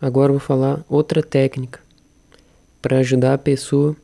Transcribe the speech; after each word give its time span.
agora 0.00 0.32
vou 0.32 0.40
falar 0.40 0.84
outra 0.88 1.22
técnica 1.22 1.80
para 2.80 2.98
ajudar 2.98 3.34
a 3.34 3.38
pessoa 3.38 3.96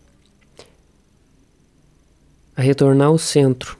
a 2.56 2.62
retornar 2.62 3.08
ao 3.08 3.18
centro. 3.18 3.78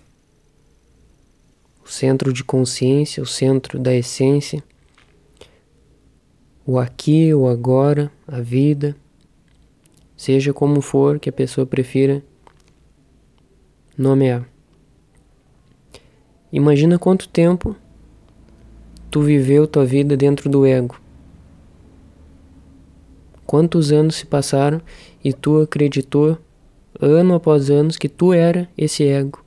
O 1.85 1.89
centro 1.89 2.33
de 2.33 2.43
consciência, 2.43 3.23
o 3.23 3.27
centro 3.27 3.79
da 3.79 3.95
essência, 3.95 4.63
o 6.65 6.79
aqui, 6.79 7.35
o 7.35 7.49
agora, 7.49 8.11
a 8.27 8.41
vida, 8.41 8.97
seja 10.17 10.53
como 10.53 10.81
for 10.81 11.19
que 11.19 11.29
a 11.29 11.33
pessoa 11.33 11.67
prefira 11.67 12.23
nomear. 13.99 14.49
Imagina 16.53 16.99
quanto 16.99 17.29
tempo 17.29 17.75
tu 19.11 19.21
viveu 19.23 19.67
tua 19.67 19.85
vida 19.85 20.17
dentro 20.17 20.49
do 20.49 20.65
ego. 20.65 21.02
Quantos 23.53 23.93
anos 23.93 24.15
se 24.17 24.25
passaram 24.25 24.81
e 25.23 25.31
tu 25.31 25.61
acreditou, 25.61 26.39
ano 26.99 27.35
após 27.35 27.69
ano, 27.69 27.91
que 27.91 28.09
tu 28.09 28.33
era 28.33 28.67
esse 28.79 29.05
ego? 29.05 29.45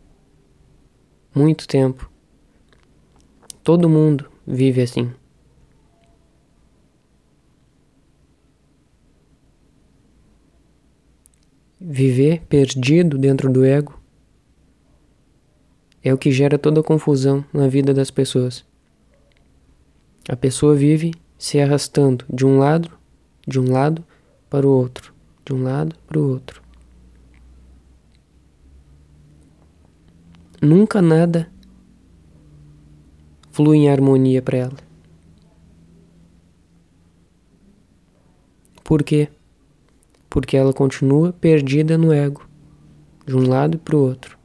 Muito 1.34 1.68
tempo. 1.68 2.08
Todo 3.63 3.90
mundo 3.90 4.30
vive 4.46 4.84
assim. 4.84 5.12
Viver 11.82 12.44
perdido 12.48 13.18
dentro 13.18 13.52
do 13.52 13.66
ego 13.66 13.99
é 16.04 16.13
o 16.13 16.18
que 16.20 16.32
gera 16.32 16.60
toda 16.60 16.82
a 16.82 16.84
confusão 16.84 17.44
na 17.52 17.68
vida 17.68 17.91
das 17.91 18.12
pessoas. 18.12 18.63
A 20.30 20.35
pessoa 20.35 20.76
vive 20.76 21.12
se 21.40 21.60
arrastando 21.60 22.24
de 22.32 22.46
um 22.46 22.60
lado, 22.60 22.96
de 23.48 23.60
um 23.60 23.71
lado 23.71 24.04
para 24.49 24.65
o 24.65 24.70
outro, 24.70 25.13
de 25.46 25.54
um 25.54 25.63
lado 25.63 25.96
para 26.07 26.20
o 26.20 26.29
outro. 26.29 26.62
Nunca 30.62 31.01
nada 31.01 31.51
flui 33.51 33.77
em 33.77 33.90
harmonia 33.90 34.41
para 34.41 34.57
ela. 34.57 34.77
Por 38.84 39.04
quê? 39.04 39.29
Porque 40.29 40.57
ela 40.57 40.73
continua 40.73 41.34
perdida 41.34 41.98
no 41.98 42.12
ego, 42.12 42.48
de 43.26 43.35
um 43.35 43.48
lado 43.48 43.79
para 43.79 43.96
o 43.96 43.99
outro. 43.99 44.38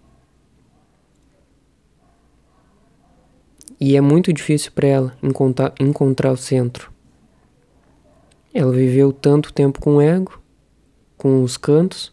E 3.81 3.97
é 3.97 4.01
muito 4.01 4.33
difícil 4.33 4.73
para 4.73 4.87
ela 4.87 5.17
encontrar, 5.23 5.73
encontrar 5.81 6.33
o 6.33 6.37
centro. 6.37 6.93
Ela 8.53 8.73
viveu 8.73 9.13
tanto 9.13 9.53
tempo 9.53 9.81
com 9.81 9.97
o 9.97 10.01
ego, 10.01 10.41
com 11.17 11.43
os 11.43 11.57
cantos, 11.57 12.13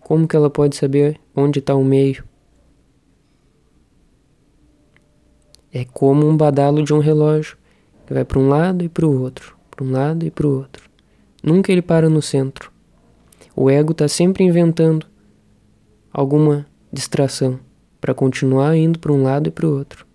como 0.00 0.26
que 0.26 0.34
ela 0.34 0.48
pode 0.48 0.76
saber 0.76 1.20
onde 1.36 1.58
está 1.58 1.74
o 1.74 1.84
meio? 1.84 2.24
É 5.72 5.84
como 5.84 6.26
um 6.26 6.36
badalo 6.36 6.82
de 6.82 6.94
um 6.94 7.00
relógio, 7.00 7.58
que 8.06 8.14
vai 8.14 8.24
para 8.24 8.38
um 8.38 8.48
lado 8.48 8.84
e 8.84 8.88
para 8.88 9.06
o 9.06 9.20
outro, 9.20 9.56
para 9.70 9.84
um 9.84 9.90
lado 9.90 10.24
e 10.24 10.30
para 10.30 10.46
o 10.46 10.56
outro. 10.56 10.88
Nunca 11.42 11.72
ele 11.72 11.82
para 11.82 12.08
no 12.08 12.22
centro. 12.22 12.72
O 13.54 13.68
ego 13.68 13.92
está 13.92 14.08
sempre 14.08 14.44
inventando 14.44 15.06
alguma 16.12 16.66
distração 16.92 17.58
para 18.00 18.14
continuar 18.14 18.76
indo 18.76 18.98
para 18.98 19.12
um 19.12 19.22
lado 19.22 19.48
e 19.48 19.50
para 19.50 19.66
o 19.66 19.76
outro. 19.76 20.06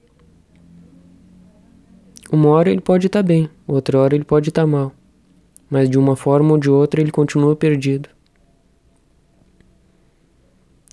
Uma 2.31 2.49
hora 2.49 2.69
ele 2.71 2.81
pode 2.81 3.07
estar 3.07 3.19
tá 3.19 3.27
bem, 3.27 3.49
outra 3.67 3.99
hora 3.99 4.15
ele 4.15 4.23
pode 4.23 4.49
estar 4.49 4.61
tá 4.61 4.67
mal, 4.67 4.93
mas 5.69 5.89
de 5.89 5.97
uma 5.97 6.15
forma 6.15 6.51
ou 6.51 6.57
de 6.57 6.69
outra 6.69 7.01
ele 7.01 7.11
continua 7.11 7.55
perdido. 7.55 8.09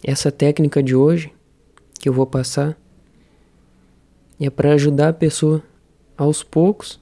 Essa 0.04 0.30
técnica 0.30 0.82
de 0.82 0.94
hoje 0.94 1.32
que 1.98 2.08
eu 2.08 2.12
vou 2.12 2.26
passar 2.26 2.78
é 4.38 4.50
para 4.50 4.74
ajudar 4.74 5.08
a 5.08 5.12
pessoa 5.12 5.62
aos 6.16 6.42
poucos 6.42 7.00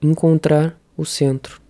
encontrar 0.00 0.78
o 0.96 1.04
centro. 1.04 1.60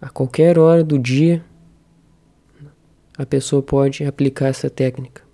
A 0.00 0.08
qualquer 0.10 0.58
hora 0.58 0.84
do 0.84 0.98
dia, 0.98 1.44
a 3.16 3.24
pessoa 3.24 3.62
pode 3.62 4.04
aplicar 4.04 4.48
essa 4.48 4.68
técnica. 4.68 5.25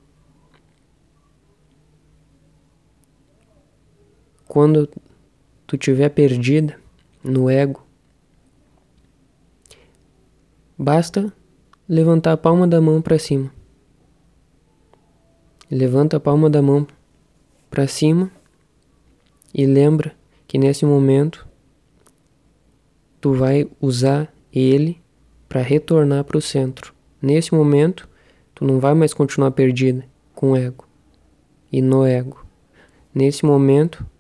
Quando 4.53 4.87
tu 5.67 5.79
tiver 5.79 6.11
perdida 6.11 6.79
no 7.25 7.49
ego, 7.49 7.83
basta 10.77 11.33
levantar 11.89 12.33
a 12.33 12.37
palma 12.37 12.69
da 12.69 12.79
mão 12.79 13.01
para 13.01 13.19
cima. 13.19 13.51
Levanta 15.71 16.19
a 16.19 16.21
palma 16.21 16.51
da 16.51 16.61
mão 16.61 16.87
para 17.71 17.87
cima 17.87 18.31
e 19.55 19.65
lembra 19.65 20.15
que 20.47 20.59
nesse 20.59 20.85
momento 20.85 21.49
tu 23.23 23.33
vai 23.33 23.67
usar 23.81 24.31
ele 24.53 25.01
para 25.49 25.63
retornar 25.63 26.25
para 26.25 26.37
o 26.37 26.43
centro. 26.43 26.93
Nesse 27.23 27.55
momento, 27.55 28.07
tu 28.55 28.67
não 28.67 28.79
vai 28.79 28.93
mais 28.93 29.15
continuar 29.15 29.53
perdida 29.53 30.05
com 30.35 30.51
o 30.51 30.57
ego 30.57 30.87
e 31.73 31.81
no 31.81 32.05
ego. 32.05 32.45
Nesse 33.15 33.47
momento, 33.47 34.12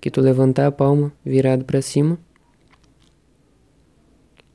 que 0.00 0.10
tu 0.10 0.20
levantar 0.20 0.66
a 0.66 0.72
palma 0.72 1.12
virado 1.24 1.64
para 1.64 1.82
cima, 1.82 2.18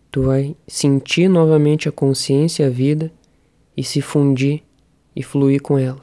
tu 0.09 0.23
vai 0.23 0.55
sentir 0.67 1.27
novamente 1.27 1.87
a 1.87 1.91
consciência, 1.91 2.67
a 2.67 2.69
vida 2.69 3.11
e 3.77 3.83
se 3.83 4.01
fundir 4.01 4.63
e 5.15 5.21
fluir 5.21 5.61
com 5.61 5.77
ela. 5.77 5.99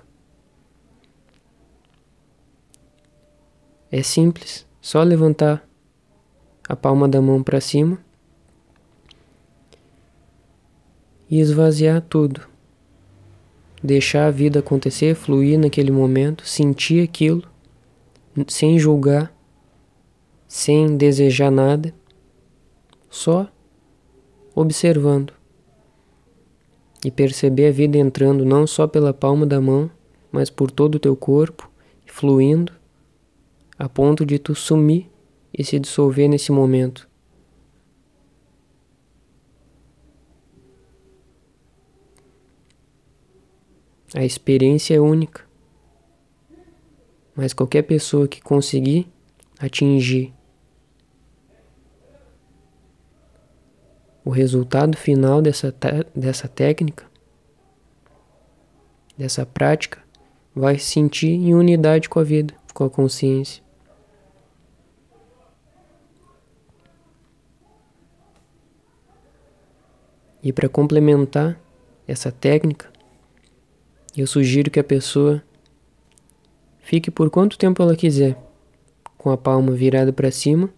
É 3.90 4.02
simples, 4.02 4.66
só 4.80 5.02
levantar 5.02 5.68
a 6.68 6.76
palma 6.76 7.08
da 7.08 7.20
mão 7.20 7.42
para 7.42 7.60
cima 7.60 7.98
e 11.28 11.40
esvaziar 11.40 12.00
tudo. 12.00 12.42
Deixar 13.82 14.26
a 14.26 14.30
vida 14.30 14.60
acontecer, 14.60 15.14
fluir 15.14 15.58
naquele 15.58 15.90
momento, 15.90 16.46
sentir 16.46 17.02
aquilo 17.02 17.51
sem 18.48 18.78
julgar, 18.78 19.34
sem 20.48 20.96
desejar 20.96 21.50
nada, 21.50 21.94
só 23.08 23.50
observando 24.54 25.32
e 27.04 27.10
perceber 27.10 27.68
a 27.68 27.72
vida 27.72 27.98
entrando 27.98 28.44
não 28.44 28.66
só 28.66 28.86
pela 28.86 29.12
palma 29.12 29.44
da 29.44 29.60
mão, 29.60 29.90
mas 30.30 30.50
por 30.50 30.70
todo 30.70 30.94
o 30.96 31.00
teu 31.00 31.16
corpo, 31.16 31.70
fluindo, 32.06 32.72
a 33.78 33.88
ponto 33.88 34.24
de 34.24 34.38
tu 34.38 34.54
sumir 34.54 35.10
e 35.56 35.64
se 35.64 35.78
dissolver 35.78 36.28
nesse 36.28 36.52
momento. 36.52 37.08
A 44.14 44.24
experiência 44.24 44.94
é 44.94 45.00
única. 45.00 45.51
Mas 47.34 47.52
qualquer 47.52 47.82
pessoa 47.82 48.28
que 48.28 48.40
conseguir 48.40 49.10
atingir 49.58 50.34
o 54.24 54.30
resultado 54.30 54.96
final 54.96 55.42
dessa, 55.42 55.74
dessa 56.14 56.46
técnica, 56.46 57.06
dessa 59.16 59.44
prática, 59.44 60.02
vai 60.54 60.78
sentir 60.78 61.30
em 61.30 61.54
unidade 61.54 62.08
com 62.08 62.18
a 62.18 62.24
vida, 62.24 62.54
com 62.74 62.84
a 62.84 62.90
consciência. 62.90 63.62
E 70.42 70.52
para 70.52 70.68
complementar 70.68 71.58
essa 72.06 72.32
técnica, 72.32 72.90
eu 74.16 74.26
sugiro 74.26 74.70
que 74.70 74.80
a 74.80 74.84
pessoa 74.84 75.42
Fique 76.92 77.10
por 77.10 77.30
quanto 77.30 77.56
tempo 77.56 77.82
ela 77.82 77.96
quiser, 77.96 78.36
com 79.16 79.30
a 79.30 79.36
palma 79.38 79.72
virada 79.72 80.12
para 80.12 80.30
cima. 80.30 80.68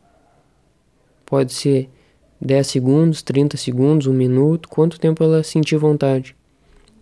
Pode 1.26 1.52
ser 1.52 1.90
10 2.40 2.64
segundos, 2.68 3.20
30 3.20 3.56
segundos, 3.56 4.06
um 4.06 4.12
minuto, 4.12 4.68
quanto 4.68 5.00
tempo 5.00 5.24
ela 5.24 5.42
sentir 5.42 5.76
vontade. 5.76 6.36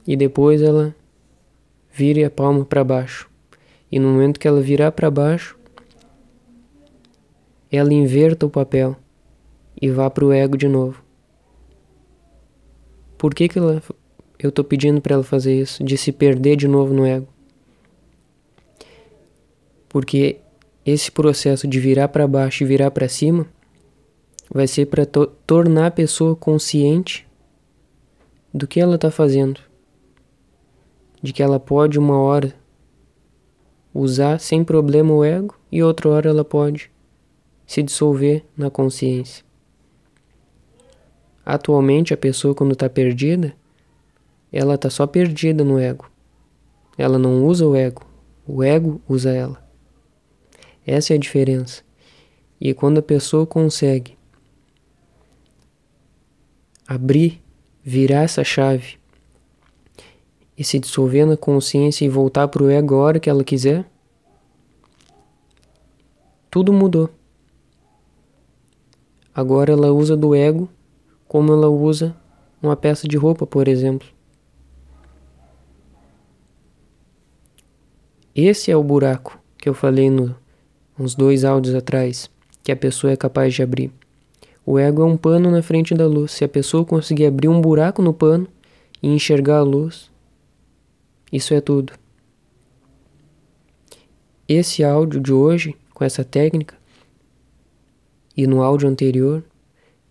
E 0.06 0.16
depois 0.16 0.62
ela 0.62 0.96
vire 1.92 2.24
a 2.24 2.30
palma 2.30 2.64
para 2.64 2.82
baixo. 2.82 3.28
E 3.90 3.98
no 3.98 4.08
momento 4.08 4.40
que 4.40 4.48
ela 4.48 4.62
virar 4.62 4.92
para 4.92 5.10
baixo, 5.10 5.58
ela 7.70 7.92
inverta 7.92 8.46
o 8.46 8.50
papel 8.50 8.96
e 9.78 9.90
vá 9.90 10.08
para 10.08 10.24
o 10.24 10.32
ego 10.32 10.56
de 10.56 10.68
novo. 10.68 11.04
Por 13.18 13.34
que, 13.34 13.46
que 13.46 13.58
ela, 13.58 13.82
eu 14.38 14.48
estou 14.48 14.64
pedindo 14.64 15.02
para 15.02 15.16
ela 15.16 15.22
fazer 15.22 15.60
isso? 15.60 15.84
De 15.84 15.98
se 15.98 16.12
perder 16.12 16.56
de 16.56 16.66
novo 16.66 16.94
no 16.94 17.04
ego. 17.04 17.28
Porque 19.92 20.40
esse 20.86 21.12
processo 21.12 21.68
de 21.68 21.78
virar 21.78 22.08
para 22.08 22.26
baixo 22.26 22.64
e 22.64 22.66
virar 22.66 22.90
para 22.90 23.10
cima 23.10 23.46
vai 24.52 24.66
ser 24.66 24.86
para 24.86 25.04
to 25.04 25.26
tornar 25.46 25.88
a 25.88 25.90
pessoa 25.90 26.34
consciente 26.34 27.28
do 28.52 28.66
que 28.66 28.80
ela 28.80 28.94
está 28.94 29.10
fazendo, 29.10 29.60
de 31.22 31.30
que 31.32 31.42
ela 31.42 31.60
pode 31.60 31.98
uma 31.98 32.18
hora 32.18 32.54
usar 33.92 34.40
sem 34.40 34.64
problema 34.64 35.12
o 35.12 35.22
ego 35.22 35.54
e 35.70 35.82
outra 35.82 36.08
hora 36.08 36.30
ela 36.30 36.44
pode 36.44 36.90
se 37.66 37.82
dissolver 37.82 38.46
na 38.56 38.70
consciência. 38.70 39.44
Atualmente 41.44 42.14
a 42.14 42.16
pessoa 42.16 42.54
quando 42.54 42.72
está 42.72 42.88
perdida, 42.88 43.54
ela 44.50 44.74
está 44.74 44.88
só 44.88 45.06
perdida 45.06 45.62
no 45.62 45.78
ego. 45.78 46.10
Ela 46.96 47.18
não 47.18 47.44
usa 47.44 47.66
o 47.66 47.76
ego, 47.76 48.06
o 48.46 48.62
ego 48.62 49.02
usa 49.06 49.32
ela. 49.32 49.71
Essa 50.86 51.14
é 51.14 51.16
a 51.16 51.20
diferença. 51.20 51.82
E 52.60 52.74
quando 52.74 52.98
a 52.98 53.02
pessoa 53.02 53.46
consegue 53.46 54.16
abrir, 56.86 57.42
virar 57.82 58.22
essa 58.22 58.44
chave 58.44 58.98
e 60.56 60.64
se 60.64 60.78
dissolver 60.78 61.26
na 61.26 61.36
consciência 61.36 62.04
e 62.04 62.08
voltar 62.08 62.48
para 62.48 62.62
o 62.62 62.70
ego 62.70 62.94
a 62.94 62.98
hora 62.98 63.20
que 63.20 63.30
ela 63.30 63.42
quiser, 63.42 63.84
tudo 66.50 66.72
mudou. 66.72 67.08
Agora 69.34 69.72
ela 69.72 69.90
usa 69.92 70.16
do 70.16 70.34
ego 70.34 70.68
como 71.26 71.52
ela 71.52 71.68
usa 71.68 72.14
uma 72.62 72.76
peça 72.76 73.08
de 73.08 73.16
roupa, 73.16 73.46
por 73.46 73.66
exemplo. 73.66 74.06
Esse 78.34 78.70
é 78.70 78.76
o 78.76 78.84
buraco 78.84 79.38
que 79.56 79.68
eu 79.68 79.74
falei 79.74 80.10
no, 80.10 80.36
uns 81.02 81.16
dois 81.16 81.44
áudios 81.44 81.74
atrás, 81.74 82.30
que 82.62 82.70
a 82.70 82.76
pessoa 82.76 83.12
é 83.12 83.16
capaz 83.16 83.52
de 83.52 83.62
abrir. 83.62 83.90
O 84.64 84.78
ego 84.78 85.02
é 85.02 85.04
um 85.04 85.16
pano 85.16 85.50
na 85.50 85.60
frente 85.60 85.94
da 85.94 86.06
luz. 86.06 86.30
Se 86.30 86.44
a 86.44 86.48
pessoa 86.48 86.84
conseguir 86.84 87.26
abrir 87.26 87.48
um 87.48 87.60
buraco 87.60 88.00
no 88.00 88.14
pano 88.14 88.46
e 89.02 89.08
enxergar 89.08 89.58
a 89.58 89.62
luz, 89.62 90.08
isso 91.32 91.52
é 91.52 91.60
tudo. 91.60 91.92
Esse 94.48 94.84
áudio 94.84 95.20
de 95.20 95.32
hoje, 95.32 95.74
com 95.92 96.04
essa 96.04 96.22
técnica, 96.22 96.76
e 98.36 98.46
no 98.46 98.62
áudio 98.62 98.88
anterior, 98.88 99.42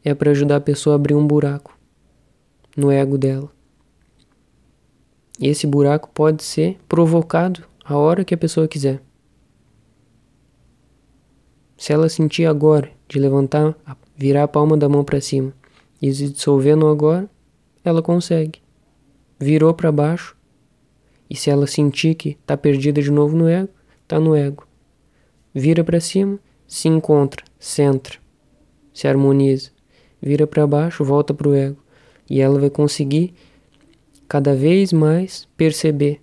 é 0.04 0.14
para 0.14 0.32
ajudar 0.32 0.58
a 0.58 0.62
pessoa 0.62 0.96
a 0.96 0.98
abrir 0.98 1.16
um 1.16 1.26
buraco 1.26 1.78
no 2.76 2.92
ego 2.92 3.18
dela. 3.18 3.50
E 5.40 5.48
esse 5.48 5.66
buraco 5.66 6.10
pode 6.14 6.44
ser 6.44 6.78
provocado 6.90 7.64
a 7.86 7.98
hora 7.98 8.26
que 8.26 8.34
a 8.34 8.38
pessoa 8.38 8.68
quiser. 8.68 9.02
Se 11.82 11.92
ela 11.92 12.08
sentir 12.10 12.46
agora 12.46 12.92
de 13.08 13.18
levantar, 13.18 13.76
virar 14.16 14.44
a 14.44 14.48
palma 14.48 14.78
da 14.78 14.88
mão 14.88 15.04
para 15.04 15.20
cima 15.20 15.52
e 16.00 16.14
se 16.14 16.30
dissolver 16.30 16.78
no 16.78 16.88
agora, 16.88 17.28
ela 17.84 18.04
consegue. 18.04 18.62
Virou 19.40 19.74
para 19.74 19.92
baixo. 19.92 20.38
E 21.28 21.36
se 21.36 21.50
ela 21.50 21.66
sentir 21.66 22.14
que 22.14 22.38
está 22.40 22.56
perdida 22.56 23.02
de 23.02 23.10
novo 23.10 23.36
no 23.36 23.50
ego, 23.50 23.70
está 24.04 24.20
no 24.20 24.36
ego. 24.36 24.68
Vira 25.56 25.84
para 25.84 26.00
cima, 26.00 26.40
se 26.68 26.88
encontra, 26.88 27.44
centra, 27.58 28.20
se 28.94 29.08
harmoniza. 29.08 29.72
Vira 30.22 30.46
para 30.46 30.68
baixo, 30.68 31.04
volta 31.04 31.34
para 31.34 31.50
o 31.50 31.56
ego. 31.56 31.84
E 32.30 32.42
ela 32.42 32.60
vai 32.60 32.70
conseguir 32.70 33.34
cada 34.28 34.54
vez 34.54 34.94
mais 34.94 35.48
perceber 35.58 36.22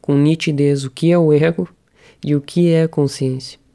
com 0.00 0.14
nitidez 0.14 0.84
o 0.84 0.92
que 0.92 1.10
é 1.10 1.18
o 1.18 1.32
ego 1.32 1.68
e 2.24 2.36
o 2.36 2.40
que 2.40 2.70
é 2.70 2.84
a 2.84 2.88
consciência. 2.88 3.65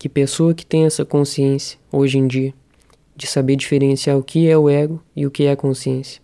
Que 0.00 0.08
pessoa 0.08 0.54
que 0.54 0.64
tem 0.64 0.86
essa 0.86 1.04
consciência 1.04 1.78
hoje 1.92 2.16
em 2.16 2.26
dia 2.26 2.54
de 3.14 3.26
saber 3.26 3.54
diferenciar 3.54 4.16
o 4.16 4.22
que 4.22 4.48
é 4.48 4.56
o 4.56 4.66
ego 4.66 4.98
e 5.14 5.26
o 5.26 5.30
que 5.30 5.44
é 5.44 5.50
a 5.52 5.56
consciência. 5.56 6.22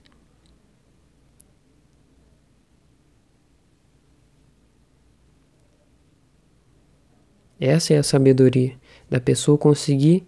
Essa 7.61 7.93
é 7.93 7.99
a 7.99 8.03
sabedoria 8.03 8.75
da 9.11 9.21
pessoa 9.21 9.59
conseguir 9.59 10.27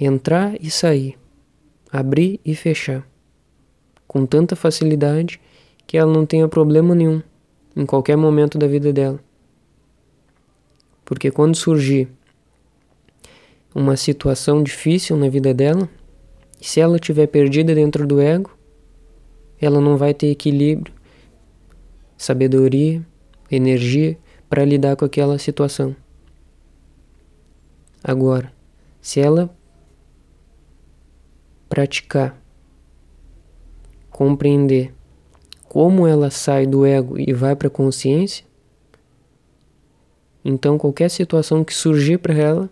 entrar 0.00 0.60
e 0.60 0.68
sair, 0.68 1.16
abrir 1.92 2.40
e 2.44 2.56
fechar, 2.56 3.08
com 4.04 4.26
tanta 4.26 4.56
facilidade 4.56 5.40
que 5.86 5.96
ela 5.96 6.12
não 6.12 6.26
tenha 6.26 6.48
problema 6.48 6.92
nenhum 6.92 7.22
em 7.76 7.86
qualquer 7.86 8.16
momento 8.16 8.58
da 8.58 8.66
vida 8.66 8.92
dela. 8.92 9.29
Porque 11.10 11.28
quando 11.28 11.56
surgir 11.56 12.08
uma 13.74 13.96
situação 13.96 14.62
difícil 14.62 15.16
na 15.16 15.28
vida 15.28 15.52
dela, 15.52 15.88
se 16.60 16.78
ela 16.78 16.94
estiver 16.94 17.26
perdida 17.26 17.74
dentro 17.74 18.06
do 18.06 18.20
ego, 18.20 18.56
ela 19.60 19.80
não 19.80 19.96
vai 19.96 20.14
ter 20.14 20.28
equilíbrio, 20.28 20.94
sabedoria, 22.16 23.04
energia 23.50 24.16
para 24.48 24.64
lidar 24.64 24.94
com 24.94 25.04
aquela 25.04 25.36
situação. 25.36 25.96
Agora, 28.04 28.52
se 29.02 29.18
ela 29.18 29.52
praticar, 31.68 32.40
compreender 34.08 34.94
como 35.64 36.06
ela 36.06 36.30
sai 36.30 36.68
do 36.68 36.86
ego 36.86 37.18
e 37.18 37.32
vai 37.32 37.56
para 37.56 37.66
a 37.66 37.70
consciência, 37.70 38.48
então, 40.44 40.78
qualquer 40.78 41.10
situação 41.10 41.62
que 41.62 41.74
surgir 41.74 42.18
para 42.18 42.34
ela, 42.34 42.70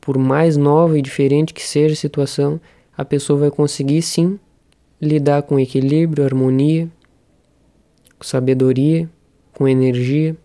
por 0.00 0.18
mais 0.18 0.56
nova 0.56 0.98
e 0.98 1.02
diferente 1.02 1.54
que 1.54 1.62
seja 1.62 1.94
a 1.94 1.96
situação, 1.96 2.60
a 2.96 3.04
pessoa 3.04 3.38
vai 3.38 3.50
conseguir 3.50 4.02
sim 4.02 4.38
lidar 5.00 5.42
com 5.42 5.58
equilíbrio, 5.58 6.24
harmonia, 6.24 6.88
com 8.18 8.24
sabedoria, 8.24 9.08
com 9.52 9.68
energia. 9.68 10.36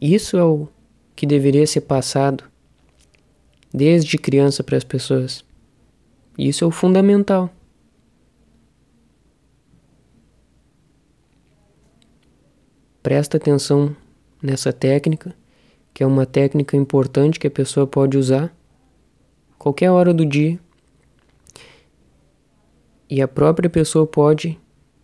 Isso 0.00 0.36
é 0.36 0.44
o 0.44 0.68
que 1.16 1.26
deveria 1.26 1.66
ser 1.66 1.82
passado 1.82 2.44
desde 3.72 4.16
criança 4.16 4.62
para 4.62 4.76
as 4.76 4.84
pessoas. 4.84 5.44
Isso 6.36 6.64
é 6.64 6.66
o 6.66 6.70
fundamental. 6.70 7.50
Presta 13.08 13.38
atenção 13.38 13.96
nessa 14.42 14.70
técnica, 14.70 15.34
que 15.94 16.02
é 16.02 16.06
uma 16.06 16.26
técnica 16.26 16.76
importante 16.76 17.40
que 17.40 17.46
a 17.46 17.50
pessoa 17.50 17.86
pode 17.86 18.18
usar 18.18 18.54
qualquer 19.58 19.90
hora 19.90 20.12
do 20.12 20.26
dia. 20.26 20.60
E 23.08 23.22
a 23.22 23.26
própria 23.26 23.70
pessoa 23.70 24.06
pode 24.06 24.60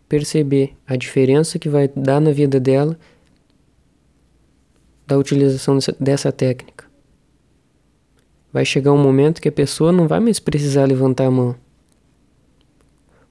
perceber 0.06 0.76
a 0.86 0.96
diferença 0.96 1.58
que 1.58 1.66
vai 1.66 1.88
dar 1.88 2.20
na 2.20 2.30
vida 2.30 2.60
dela 2.60 2.98
da 5.06 5.16
utilização 5.16 5.78
dessa, 5.98 6.30
técnica. 6.30 6.84
Vai 8.52 8.66
chegar 8.66 8.92
um 8.92 9.02
momento 9.02 9.40
que 9.40 9.48
a 9.48 9.52
pessoa 9.52 9.90
não 9.90 10.06
vai 10.06 10.20
mais 10.20 10.38
precisar 10.38 10.84
levantar 10.84 11.24
a 11.24 11.30
mão. 11.30 11.56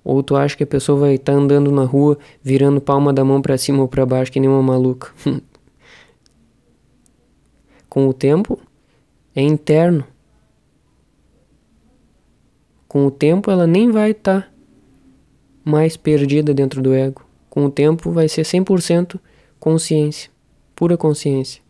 Ou 0.03 0.22
tu 0.22 0.36
acha 0.36 0.57
que 0.57 0.63
a 0.63 0.67
pessoa 0.67 1.00
vai 1.00 1.15
estar 1.15 1.31
tá 1.31 1.38
andando 1.38 1.72
na 1.72 1.86
rua, 1.86 2.17
virando 2.41 2.81
palma 2.81 3.13
da 3.13 3.24
mão 3.24 3.41
para 3.41 3.57
cima 3.57 3.81
ou 3.81 3.88
para 3.88 4.05
baixo 4.05 4.31
que 4.31 4.39
nem 4.39 4.50
uma 4.50 4.62
maluca? 4.62 5.12
Com 7.89 8.07
o 8.07 8.13
tempo, 8.13 8.60
é 9.36 9.41
interno. 9.41 10.03
Com 12.88 13.05
o 13.05 13.12
tempo, 13.12 13.50
ela 13.50 13.65
nem 13.65 13.91
vai 13.91 14.12
estar 14.12 14.41
tá 14.41 14.50
mais 15.63 15.95
perdida 15.95 16.53
dentro 16.53 16.81
do 16.81 16.93
ego. 16.93 17.24
Com 17.50 17.65
o 17.65 17.72
tempo, 17.72 18.12
vai 18.12 18.27
ser 18.27 18.41
100% 18.41 19.19
consciência, 19.60 20.29
pura 20.75 20.98
consciência. 20.98 21.62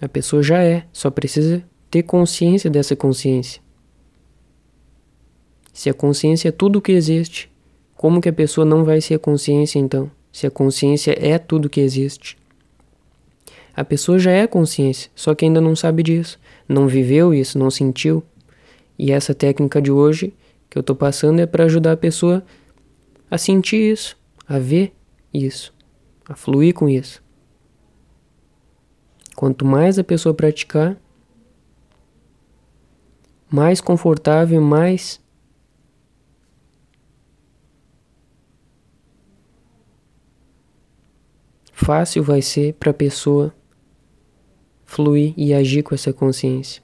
A 0.00 0.08
pessoa 0.08 0.42
já 0.42 0.62
é, 0.62 0.86
só 0.92 1.10
precisa 1.10 1.62
ter 1.90 2.02
consciência 2.04 2.70
dessa 2.70 2.94
consciência. 2.94 3.60
Se 5.80 5.88
a 5.88 5.94
consciência 5.94 6.50
é 6.50 6.52
tudo 6.52 6.78
o 6.78 6.82
que 6.82 6.92
existe, 6.92 7.50
como 7.96 8.20
que 8.20 8.28
a 8.28 8.32
pessoa 8.34 8.66
não 8.66 8.84
vai 8.84 9.00
ser 9.00 9.18
consciência 9.18 9.78
então? 9.78 10.10
Se 10.30 10.46
a 10.46 10.50
consciência 10.50 11.16
é 11.18 11.38
tudo 11.38 11.64
o 11.64 11.70
que 11.70 11.80
existe. 11.80 12.36
A 13.74 13.82
pessoa 13.82 14.18
já 14.18 14.30
é 14.30 14.46
consciência, 14.46 15.10
só 15.14 15.34
que 15.34 15.46
ainda 15.46 15.58
não 15.58 15.74
sabe 15.74 16.02
disso, 16.02 16.38
não 16.68 16.86
viveu 16.86 17.32
isso, 17.32 17.58
não 17.58 17.70
sentiu. 17.70 18.22
E 18.98 19.10
essa 19.10 19.34
técnica 19.34 19.80
de 19.80 19.90
hoje 19.90 20.34
que 20.68 20.76
eu 20.76 20.80
estou 20.80 20.94
passando 20.94 21.40
é 21.40 21.46
para 21.46 21.64
ajudar 21.64 21.92
a 21.92 21.96
pessoa 21.96 22.44
a 23.30 23.38
sentir 23.38 23.90
isso, 23.90 24.18
a 24.46 24.58
ver 24.58 24.92
isso, 25.32 25.72
a 26.28 26.36
fluir 26.36 26.74
com 26.74 26.90
isso. 26.90 27.22
Quanto 29.34 29.64
mais 29.64 29.98
a 29.98 30.04
pessoa 30.04 30.34
praticar, 30.34 30.94
mais 33.50 33.80
confortável, 33.80 34.60
mais 34.60 35.18
fácil 41.90 42.22
vai 42.22 42.40
ser 42.40 42.74
para 42.74 42.92
a 42.92 42.94
pessoa 42.94 43.52
fluir 44.84 45.34
e 45.36 45.52
agir 45.52 45.82
com 45.82 45.92
essa 45.92 46.12
consciência. 46.12 46.80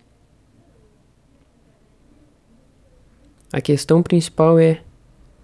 A 3.53 3.61
questão 3.61 4.03
principal 4.03 4.59
é 4.59 4.83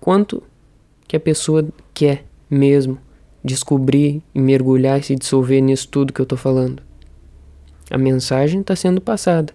quanto 0.00 0.42
que 1.06 1.14
a 1.14 1.20
pessoa 1.20 1.64
quer 1.94 2.24
mesmo 2.50 2.98
descobrir 3.44 4.20
e 4.34 4.40
mergulhar 4.40 4.98
e 4.98 5.04
se 5.04 5.14
dissolver 5.14 5.62
nisso 5.62 5.86
tudo 5.86 6.12
que 6.12 6.20
eu 6.20 6.24
estou 6.24 6.36
falando. 6.36 6.82
A 7.88 7.96
mensagem 7.96 8.62
está 8.62 8.74
sendo 8.74 9.00
passada, 9.00 9.54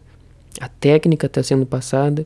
a 0.62 0.70
técnica 0.70 1.26
está 1.26 1.44
sendo 1.44 1.66
passada, 1.66 2.26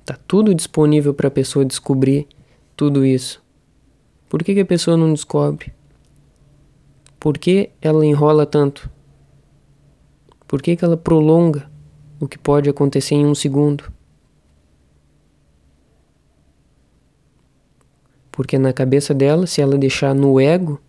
está 0.00 0.18
tudo 0.26 0.54
disponível 0.54 1.12
para 1.12 1.28
a 1.28 1.30
pessoa 1.30 1.66
descobrir 1.66 2.26
tudo 2.74 3.04
isso. 3.04 3.42
Por 4.26 4.42
que, 4.42 4.54
que 4.54 4.60
a 4.60 4.64
pessoa 4.64 4.96
não 4.96 5.12
descobre? 5.12 5.78
Por 7.20 7.36
que 7.36 7.68
ela 7.82 8.04
enrola 8.04 8.46
tanto? 8.46 8.90
Por 10.48 10.62
que, 10.62 10.74
que 10.74 10.82
ela 10.82 10.96
prolonga 10.96 11.70
o 12.18 12.26
que 12.26 12.38
pode 12.38 12.68
acontecer 12.70 13.14
em 13.14 13.26
um 13.26 13.34
segundo? 13.34 13.92
Porque 18.32 18.58
na 18.58 18.72
cabeça 18.72 19.12
dela, 19.12 19.46
se 19.46 19.60
ela 19.60 19.76
deixar 19.76 20.14
no 20.14 20.40
ego, 20.40 20.80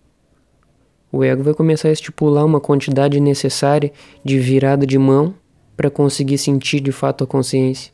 o 1.12 1.22
ego 1.22 1.44
vai 1.44 1.54
começar 1.54 1.90
a 1.90 1.92
estipular 1.92 2.46
uma 2.46 2.62
quantidade 2.62 3.20
necessária 3.20 3.92
de 4.24 4.40
virada 4.40 4.88
de 4.88 4.98
mão 4.98 5.36
para 5.76 5.90
conseguir 5.90 6.38
sentir 6.38 6.80
de 6.80 6.94
fato 6.94 7.26
a 7.26 7.28
consciência. 7.28 7.92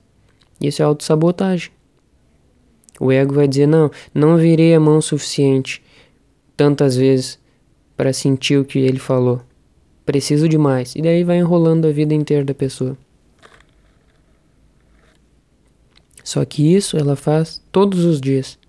Isso 0.61 0.83
é 0.83 0.85
autossabotagem. 0.85 1.71
O 2.99 3.11
ego 3.11 3.33
vai 3.33 3.47
dizer: 3.47 3.65
não, 3.65 3.89
não 4.13 4.37
virei 4.37 4.75
a 4.75 4.79
mão 4.79 5.01
suficiente 5.01 5.83
tantas 6.55 6.95
vezes 6.95 7.39
para 7.97 8.13
sentir 8.13 8.57
o 8.59 8.63
que 8.63 8.77
ele 8.77 8.99
falou. 8.99 9.41
Preciso 10.05 10.47
de 10.47 10.57
mais. 10.57 10.95
E 10.95 11.01
daí 11.01 11.23
vai 11.23 11.39
enrolando 11.39 11.87
a 11.87 11.91
vida 11.91 12.13
inteira 12.13 12.45
da 12.45 12.53
pessoa. 12.53 12.95
Só 16.23 16.45
que 16.45 16.73
isso 16.75 16.95
ela 16.95 17.15
faz 17.15 17.61
todos 17.71 18.05
os 18.05 18.21
dias. 18.21 18.59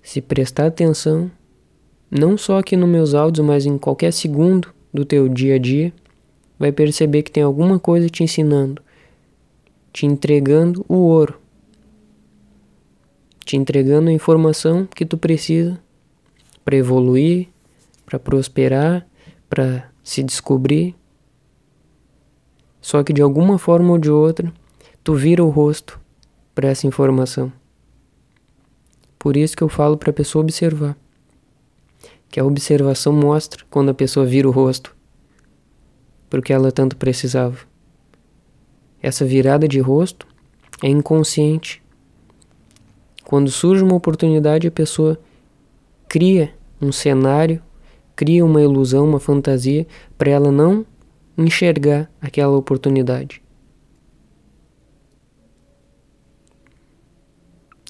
Se 0.00 0.20
prestar 0.20 0.66
atenção, 0.66 1.30
não 2.10 2.38
só 2.38 2.58
aqui 2.58 2.76
nos 2.76 2.88
meus 2.88 3.14
áudios, 3.14 3.44
mas 3.44 3.66
em 3.66 3.76
qualquer 3.76 4.12
segundo 4.12 4.72
do 4.92 5.04
teu 5.04 5.28
dia 5.28 5.56
a 5.56 5.58
dia, 5.58 5.92
vai 6.56 6.70
perceber 6.70 7.22
que 7.22 7.32
tem 7.32 7.42
alguma 7.42 7.80
coisa 7.80 8.08
te 8.08 8.22
ensinando, 8.22 8.80
te 9.92 10.06
entregando 10.06 10.84
o 10.88 10.94
ouro 10.94 11.43
te 13.44 13.56
entregando 13.56 14.08
a 14.08 14.12
informação 14.12 14.86
que 14.86 15.04
tu 15.04 15.18
precisa 15.18 15.78
para 16.64 16.76
evoluir, 16.76 17.48
para 18.06 18.18
prosperar, 18.18 19.06
para 19.48 19.90
se 20.02 20.22
descobrir. 20.22 20.94
Só 22.80 23.02
que 23.02 23.12
de 23.12 23.22
alguma 23.22 23.58
forma 23.58 23.92
ou 23.92 23.98
de 23.98 24.10
outra, 24.10 24.52
tu 25.02 25.14
vira 25.14 25.44
o 25.44 25.50
rosto 25.50 26.00
para 26.54 26.68
essa 26.68 26.86
informação. 26.86 27.52
Por 29.18 29.36
isso 29.36 29.56
que 29.56 29.62
eu 29.62 29.68
falo 29.68 29.96
para 29.96 30.10
a 30.10 30.14
pessoa 30.14 30.42
observar. 30.42 30.96
Que 32.30 32.40
a 32.40 32.44
observação 32.44 33.12
mostra 33.12 33.64
quando 33.70 33.90
a 33.90 33.94
pessoa 33.94 34.26
vira 34.26 34.48
o 34.48 34.50
rosto 34.50 34.94
porque 36.34 36.52
ela 36.52 36.72
tanto 36.72 36.96
precisava. 36.96 37.58
Essa 39.00 39.24
virada 39.24 39.68
de 39.68 39.78
rosto 39.78 40.26
é 40.82 40.88
inconsciente 40.88 41.80
quando 43.24 43.50
surge 43.50 43.82
uma 43.82 43.94
oportunidade, 43.94 44.68
a 44.68 44.70
pessoa 44.70 45.18
cria 46.08 46.54
um 46.80 46.92
cenário, 46.92 47.62
cria 48.14 48.44
uma 48.44 48.60
ilusão, 48.60 49.08
uma 49.08 49.18
fantasia, 49.18 49.86
para 50.18 50.30
ela 50.30 50.52
não 50.52 50.86
enxergar 51.36 52.10
aquela 52.20 52.56
oportunidade. 52.56 53.42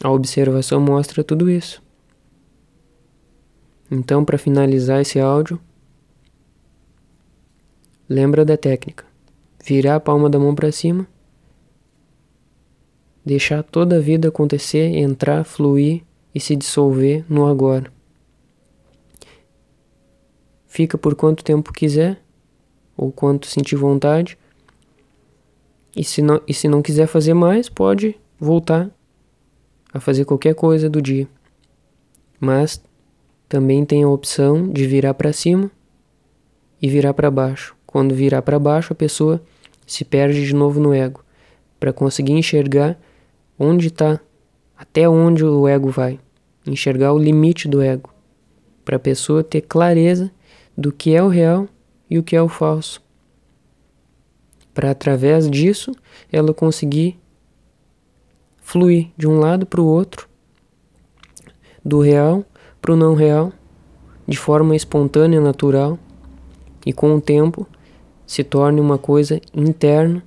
A 0.03 0.11
observação 0.11 0.81
mostra 0.81 1.25
tudo 1.25 1.51
isso. 1.51 1.83
Então, 3.91 4.25
para 4.25 4.39
finalizar 4.39 5.01
esse 5.01 5.21
áudio, 5.21 5.61
lembra 8.09 8.45
da 8.45 8.57
técnica: 8.57 9.05
virar 9.65 9.97
a 9.97 10.01
palma 10.01 10.31
da 10.31 10.39
mão 10.39 10.55
para 10.55 10.73
cima 10.73 11.07
deixar 13.25 13.63
toda 13.63 13.97
a 13.97 14.01
vida 14.01 14.29
acontecer, 14.29 14.97
entrar, 14.97 15.45
fluir 15.45 16.03
e 16.35 16.41
se 16.41 16.55
dissolver 16.55 17.25
no 17.29 17.47
agora. 17.47 17.93
Fica 20.67 20.99
por 20.99 21.15
quanto 21.15 21.45
tempo 21.45 21.73
quiser, 21.73 22.21
ou 22.97 23.11
quanto 23.13 23.47
sentir 23.47 23.77
vontade. 23.77 24.37
E 25.97 26.03
se 26.03 26.21
não, 26.21 26.41
e 26.47 26.53
se 26.53 26.69
não 26.69 26.83
quiser 26.83 27.07
fazer 27.07 27.35
mais, 27.35 27.69
pode 27.69 28.17
voltar 28.39 28.91
a 29.93 30.01
fazer 30.01 30.25
qualquer 30.25 30.55
coisa 30.55 30.91
do 30.91 31.01
dia. 31.01 31.29
Mas 32.41 32.83
também 33.49 33.85
tem 33.85 34.03
a 34.03 34.09
opção 34.09 34.69
de 34.69 34.87
virar 34.87 35.15
para 35.15 35.33
cima 35.33 35.71
e 36.83 36.89
virar 36.89 37.15
para 37.15 37.31
baixo. 37.31 37.77
Quando 37.87 38.15
virar 38.15 38.43
para 38.43 38.59
baixo, 38.59 38.93
a 38.93 38.97
pessoa 38.97 39.41
se 39.87 40.05
perde 40.05 40.45
de 40.45 40.55
novo 40.55 40.81
no 40.81 40.93
ego, 40.93 41.25
para 41.79 41.93
conseguir 41.93 42.33
enxergar 42.33 42.99
onde 43.59 43.89
está, 43.89 44.21
até 44.77 45.09
onde 45.09 45.45
o 45.45 45.67
ego 45.69 45.91
vai, 45.91 46.19
enxergar 46.67 47.13
o 47.13 47.19
limite 47.19 47.69
do 47.69 47.81
ego, 47.81 48.13
para 48.85 48.97
a 48.97 49.01
pessoa 49.01 49.45
ter 49.45 49.63
clareza 49.63 50.31
do 50.77 50.93
que 50.93 51.15
é 51.15 51.23
o 51.23 51.29
real 51.29 51.69
e 52.09 52.19
o 52.19 52.23
que 52.23 52.37
é 52.37 52.43
o 52.43 52.49
falso. 52.49 53.03
Para 54.73 54.91
através 54.91 55.49
disso 55.49 55.93
ela 56.33 56.53
conseguir 56.53 57.19
fluir 58.61 59.11
de 59.17 59.29
um 59.29 59.39
lado 59.39 59.67
para 59.67 59.81
o 59.81 59.87
outro, 59.87 60.29
do 61.85 62.01
real 62.01 62.45
para 62.81 62.93
o 62.93 62.97
não 62.97 63.15
real, 63.15 63.51
de 64.27 64.37
forma 64.37 64.77
espontânea, 64.77 65.41
natural, 65.41 65.99
e 66.85 66.93
com 66.93 67.15
o 67.15 67.21
tempo 67.21 67.67
se 68.27 68.45
torne 68.45 68.79
uma 68.79 68.99
coisa 68.99 69.41
interna 69.55 70.23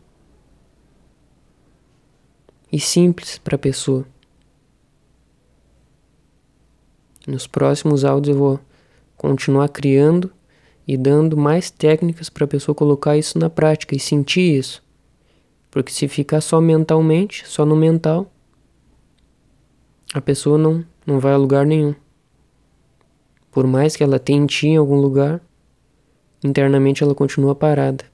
e 2.78 2.80
simples 2.80 3.40
para 3.40 3.56
a 3.56 3.58
pessoa. 3.58 4.06
Nos 7.26 7.48
próximos 7.48 8.06
áudios 8.06 8.36
eu 8.36 8.40
vou 8.40 8.60
continuar 9.16 9.68
criando 9.70 10.32
e 10.88 10.96
dando 10.96 11.36
mais 11.36 11.72
técnicas 11.72 12.30
para 12.30 12.46
a 12.46 12.48
pessoa 12.48 12.76
colocar 12.76 13.18
isso 13.18 13.40
na 13.40 13.50
prática 13.50 13.96
e 13.96 14.00
sentir 14.00 14.60
isso. 14.60 14.84
Porque 15.72 15.92
se 15.92 16.08
ficar 16.08 16.40
só 16.40 16.62
mentalmente, 16.62 17.48
só 17.48 17.66
no 17.66 17.76
mental, 17.76 18.32
a 20.14 20.22
pessoa 20.22 20.60
não, 20.60 20.86
não 21.04 21.20
vai 21.20 21.34
a 21.34 21.38
lugar 21.38 21.66
nenhum. 21.66 21.96
Por 23.50 23.66
mais 23.66 23.96
que 23.96 24.04
ela 24.04 24.20
tente 24.20 24.68
ir 24.68 24.70
em 24.70 24.78
algum 24.78 24.98
lugar, 24.98 25.42
internamente 26.44 27.02
ela 27.02 27.16
continua 27.16 27.56
parada. 27.56 28.06